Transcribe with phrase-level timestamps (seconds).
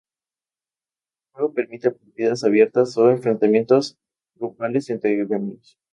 [1.29, 3.99] El juego permite partidas abiertas o enfrentamientos
[4.33, 5.77] grupales entre gremios.